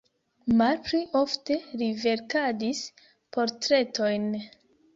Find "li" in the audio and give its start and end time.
1.83-1.91